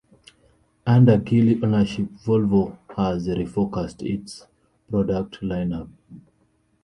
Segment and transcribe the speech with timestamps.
[0.87, 4.47] Under Geely ownership, Volvo has refocused its
[4.89, 5.89] product lineup.